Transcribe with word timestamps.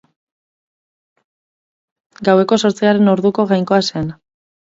Gaueko 2.29 2.59
zortzigarren 2.63 3.13
orduko 3.13 3.45
jainkoa 3.53 3.81
zen. 3.93 4.11